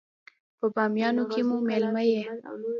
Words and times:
په 0.59 0.65
بامیانو 0.75 1.23
کې 1.31 1.41
مو 1.47 1.57
مېلمه 1.67 2.03
يې. 2.11 2.21